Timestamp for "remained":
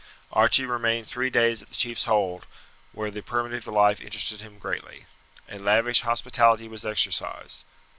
0.65-1.05